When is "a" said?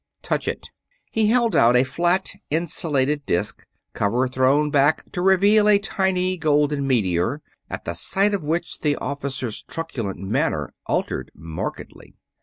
1.75-1.83, 5.69-5.77